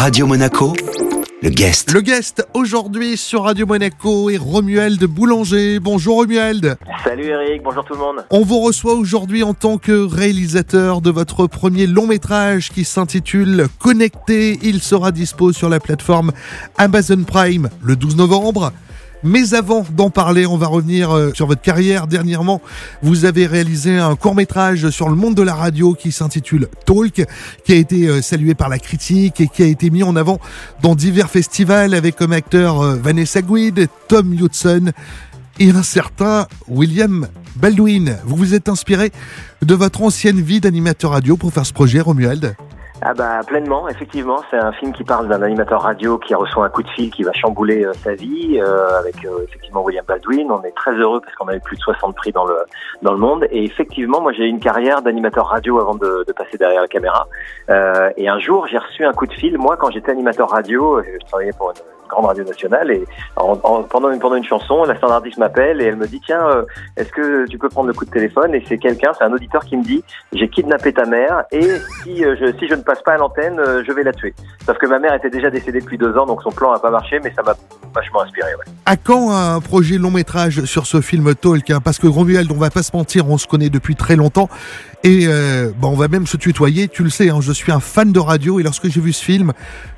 [0.00, 0.72] Radio Monaco,
[1.42, 1.92] le guest.
[1.92, 5.78] Le guest aujourd'hui sur Radio Monaco est Romuald Boulanger.
[5.78, 6.78] Bonjour Romuald.
[7.04, 8.24] Salut Eric, bonjour tout le monde.
[8.30, 13.66] On vous reçoit aujourd'hui en tant que réalisateur de votre premier long métrage qui s'intitule
[13.78, 14.58] Connecté.
[14.62, 16.32] Il sera dispo sur la plateforme
[16.78, 18.72] Amazon Prime le 12 novembre.
[19.22, 22.06] Mais avant d'en parler, on va revenir euh, sur votre carrière.
[22.06, 22.62] Dernièrement,
[23.02, 27.26] vous avez réalisé un court métrage sur le monde de la radio qui s'intitule Talk,
[27.64, 30.40] qui a été euh, salué par la critique et qui a été mis en avant
[30.82, 34.92] dans divers festivals avec comme acteurs euh, Vanessa Guid, Tom Hudson
[35.58, 38.16] et un certain William Baldwin.
[38.24, 39.12] Vous vous êtes inspiré
[39.60, 42.56] de votre ancienne vie d'animateur radio pour faire ce projet, Romuald?
[43.02, 46.68] Ah bah pleinement, effectivement, c'est un film qui parle d'un animateur radio qui reçoit un
[46.68, 50.50] coup de fil qui va chambouler euh, sa vie euh, avec euh, effectivement William Baldwin.
[50.50, 52.58] On est très heureux parce qu'on a eu plus de 60 prix dans le
[53.00, 56.32] dans le monde et effectivement, moi j'ai eu une carrière d'animateur radio avant de, de,
[56.34, 57.26] passer derrière la caméra.
[58.16, 59.56] et un jour, j'ai reçu un coup de fil.
[59.56, 63.04] Moi, quand j'étais animateur radio, je travaillais pour une grande radio nationale et
[63.36, 66.64] en, pendant, une, pendant une chanson, la standardiste m'appelle et elle me dit tiens, euh,
[66.96, 68.54] est-ce que tu peux prendre le coup de téléphone?
[68.54, 71.62] Et c'est quelqu'un, c'est un auditeur qui me dit j'ai kidnappé ta mère et
[72.02, 74.34] si euh, je, si je ne pas à l'antenne, euh, je vais la tuer.
[74.66, 76.90] Sauf que ma mère était déjà décédée depuis deux ans, donc son plan n'a pas
[76.90, 77.54] marché, mais ça m'a
[77.94, 78.50] vachement inspiré.
[78.86, 81.80] À quand un projet long métrage sur ce film Talk hein?
[81.82, 84.48] Parce que Romuald, on va pas se mentir, on se connaît depuis très longtemps.
[85.02, 87.80] Et euh, bon, on va même se tutoyer, tu le sais, hein, je suis un
[87.80, 89.52] fan de radio et lorsque j'ai vu ce film,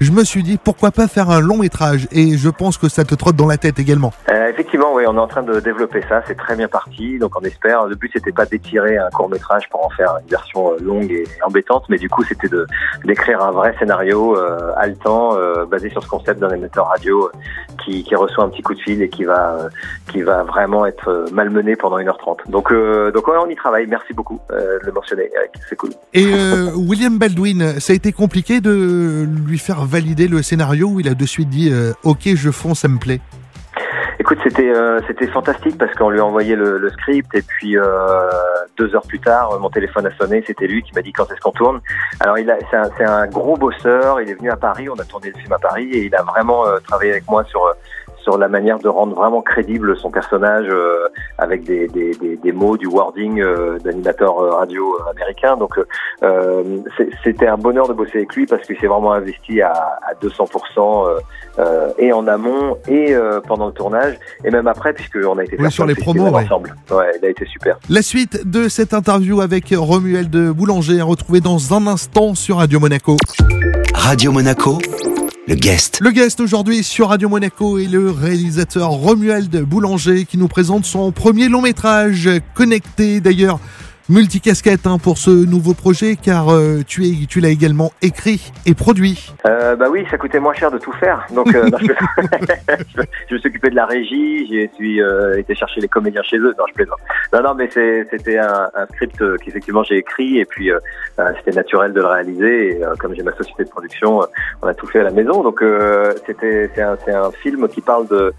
[0.00, 2.08] je me suis dit pourquoi pas faire un long métrage?
[2.10, 4.12] Et je pense que ça te trotte dans la tête également.
[4.28, 7.40] Euh, effectivement, oui, on est en train de développer ça, c'est très bien parti, donc
[7.40, 7.86] on espère.
[7.86, 11.12] Le but c'était pas d'étirer un court métrage pour en faire une version euh, longue
[11.12, 12.66] et embêtante, mais du coup c'était de
[13.04, 17.38] d'écrire un vrai scénario euh, haletant euh, basé sur ce concept d'un émetteur radio euh,
[17.84, 19.68] qui, qui, reçoit un petit coup de fil et qui va
[20.10, 22.50] qui va vraiment être malmené pendant 1h30.
[22.50, 22.72] Donc
[23.14, 23.86] donc on y travaille.
[23.86, 24.40] Merci beaucoup
[24.88, 25.30] le mentionner,
[25.68, 25.90] c'est cool.
[26.14, 31.00] Et euh, William Baldwin, ça a été compliqué de lui faire valider le scénario où
[31.00, 33.20] il a de suite dit euh, Ok, je fonce, ça me plaît?
[34.20, 37.78] Écoute, c'était euh, c'était fantastique parce qu'on lui a envoyé le, le script et puis
[37.78, 37.84] euh,
[38.76, 41.40] deux heures plus tard, mon téléphone a sonné, c'était lui qui m'a dit quand est-ce
[41.40, 41.80] qu'on tourne.
[42.18, 45.04] Alors il a c'est un, un, gros bosseur, il est venu à Paris, on a
[45.04, 47.62] tourné le film à Paris et il a vraiment travaillé avec moi sur
[48.22, 50.66] sur la manière de rendre vraiment crédible son personnage
[51.38, 55.56] avec des, des, des, des, mots, du wording euh, d'animateur euh, radio américain.
[55.56, 55.78] Donc
[57.24, 61.20] c'était un bonheur de bosser avec lui parce qu'il s'est vraiment investi à, à 200%
[61.98, 63.14] et en amont et
[63.46, 66.44] pendant le tournage et même après puisqu'on a été oui, sur les promos ouais.
[66.44, 66.74] ensemble.
[66.90, 67.78] Ouais, il a été super.
[67.88, 72.80] La suite de cette interview avec Romuald Boulanger à retrouver dans un instant sur Radio
[72.80, 73.16] Monaco.
[73.94, 74.78] Radio Monaco
[75.48, 76.00] le guest.
[76.02, 81.10] Le guest aujourd'hui sur Radio Monaco est le réalisateur Romuald Boulanger qui nous présente son
[81.10, 83.58] premier long métrage connecté d'ailleurs
[84.08, 88.74] multicasquette hein, pour ce nouveau projet car euh, tu, es, tu l'as également écrit et
[88.74, 89.32] produit.
[89.46, 91.26] Euh, bah oui, ça coûtait moins cher de tout faire.
[91.34, 91.86] Donc euh, non, je,
[93.28, 96.38] je, me suis occupé de la régie, j'ai suis euh, été chercher les comédiens chez
[96.38, 96.54] eux.
[96.58, 96.98] Non, je plaisante.
[97.32, 100.70] Non, non, mais c'était un, un, script qu'effectivement j'ai écrit et puis
[101.36, 102.70] c'était naturel de le réaliser.
[102.70, 104.20] Et comme j'ai ma société de production,
[104.62, 105.42] on a tout fait à la maison.
[105.42, 105.62] Donc
[106.26, 108.32] c'était c'est un, un, film qui parle de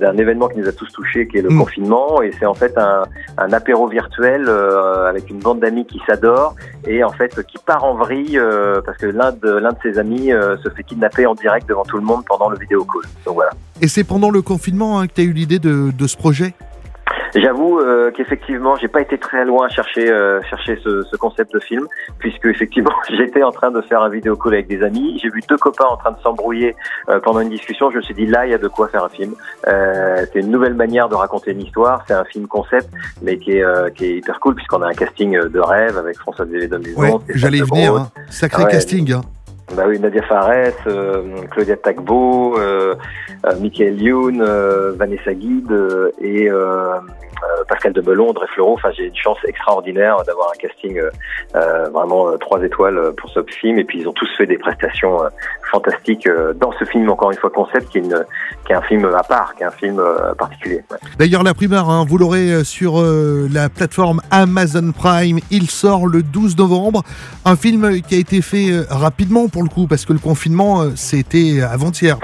[0.00, 1.58] d'un événement qui nous a tous touchés, qui est le mm.
[1.58, 2.22] confinement.
[2.22, 3.04] Et c'est en fait un,
[3.38, 4.46] un apéro virtuel.
[4.48, 6.54] Euh, avec une bande d'amis qui s'adorent
[6.86, 10.56] et en fait qui part en vrille euh, parce que l'un de ses amis euh,
[10.58, 13.10] se fait kidnapper en direct devant tout le monde pendant le vidéo call.
[13.24, 13.50] Donc voilà.
[13.80, 16.54] Et c'est pendant le confinement hein, que tu as eu l'idée de ce projet?
[17.34, 21.60] J'avoue euh, qu'effectivement, j'ai pas été très loin chercher euh, chercher ce, ce, concept de
[21.60, 21.86] film,
[22.18, 25.18] puisque effectivement, j'étais en train de faire un vidéo call avec des amis.
[25.22, 26.74] J'ai vu deux copains en train de s'embrouiller
[27.08, 27.90] euh, pendant une discussion.
[27.90, 29.34] Je me suis dit là, il y a de quoi faire un film.
[29.66, 32.04] Euh, c'est une nouvelle manière de raconter une histoire.
[32.06, 32.88] C'est un film concept,
[33.22, 36.18] mais qui est euh, qui est hyper cool puisqu'on a un casting de rêve avec
[36.18, 36.52] François de
[36.96, 37.94] Ouais, J'allais y venir.
[37.94, 38.08] Hein.
[38.28, 39.12] Sacré casting.
[39.12, 39.22] Hein.
[39.74, 42.94] Bah oui, Nadia Fares, euh, Claudia Tagbo, euh,
[43.46, 44.42] euh, Youn,
[44.96, 45.74] Vanessa Guide
[46.20, 46.50] et
[47.68, 48.74] Pascal de Melon, André Fleurot.
[48.74, 51.00] Enfin, j'ai une chance extraordinaire d'avoir un casting
[51.92, 53.78] vraiment trois étoiles pour ce film.
[53.78, 55.18] Et puis ils ont tous fait des prestations
[55.70, 59.62] fantastiques dans ce film, encore une fois concept, qui est, un film à part, qui
[59.62, 60.02] est un film
[60.38, 60.82] particulier.
[61.18, 65.38] D'ailleurs, la primeur, hein, vous l'aurez sur la plateforme Amazon Prime.
[65.50, 67.02] Il sort le 12 novembre.
[67.44, 70.90] Un film qui a été fait rapidement pour le coup, parce que le confinement, euh,
[70.96, 72.18] c'était avant-hier.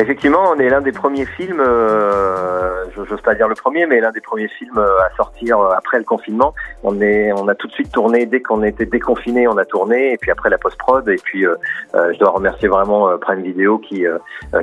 [0.00, 4.12] Effectivement, on est l'un des premiers films, euh, j'ose pas dire le premier, mais l'un
[4.12, 6.54] des premiers films euh, à sortir euh, après le confinement.
[6.82, 10.14] On est, on a tout de suite tourné dès qu'on était déconfiné, on a tourné,
[10.14, 11.54] et puis après la post prod, et puis euh,
[11.92, 14.06] je dois remercier vraiment Prime Video qui,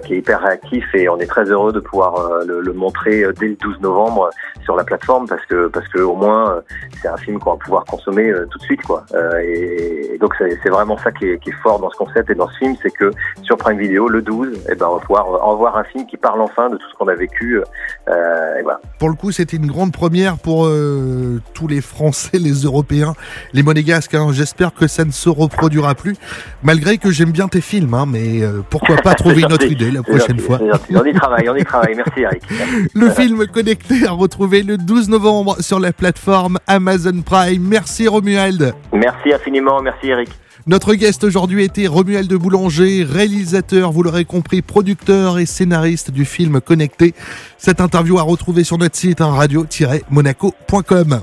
[0.03, 3.49] qui est hyper réactif, et on est très heureux de pouvoir le, le, montrer dès
[3.49, 4.31] le 12 novembre
[4.63, 6.61] sur la plateforme, parce que parce que au moins
[7.01, 9.05] c'est un film qu'on va pouvoir consommer tout de suite, quoi.
[9.41, 12.35] Et, et donc c'est vraiment ça qui est, qui est fort dans ce concept et
[12.35, 13.11] dans ce film, c'est que
[13.43, 16.05] sur Prime Video, le 12, et eh ben on va pouvoir en voir un film
[16.05, 17.61] qui parle enfin de tout ce qu'on a vécu.
[18.07, 18.79] Euh, et voilà.
[18.99, 23.13] Pour le coup, c'était une grande première pour euh, tous les Français, les Européens,
[23.53, 24.13] les Monégasques.
[24.13, 24.29] Hein.
[24.31, 26.15] J'espère que ça ne se reproduira plus,
[26.63, 27.93] malgré que j'aime bien tes films.
[27.93, 31.49] Hein, mais euh, pourquoi pas trouver une autre idée la prochaine fois On y travaille,
[31.49, 31.95] on y travaille.
[31.95, 32.43] Merci Eric.
[32.93, 37.63] le film connecté à retrouver le 12 novembre sur la plateforme Amazon Prime.
[37.67, 38.73] Merci Romuald.
[38.93, 40.29] Merci infiniment, merci Eric.
[40.67, 46.25] Notre guest aujourd'hui était Romuald de Boulanger, réalisateur, vous l'aurez compris, producteur et scénariste du
[46.25, 47.13] film Connecté.
[47.57, 51.21] Cette interview à retrouver sur notre site hein, radio-monaco.com.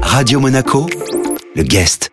[0.00, 0.86] Radio Monaco,
[1.56, 2.11] le guest.